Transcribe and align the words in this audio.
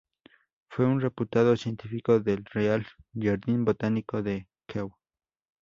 Fue 0.71 0.87
un 0.87 0.99
reputado 0.99 1.55
científico 1.55 2.19
del 2.19 2.43
Real 2.45 2.87
Jardín 3.13 3.65
Botánico 3.65 4.23
de 4.23 4.47
Kew. 4.65 4.91